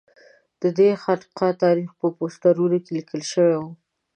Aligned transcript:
ددې 0.61 0.89
خانقا 1.01 1.49
تاریخ 1.63 1.89
په 1.99 2.07
پوسټرونو 2.17 2.77
کې 2.83 2.91
لیکل 2.97 3.21
شوی 3.31 3.55
و. 3.59 3.63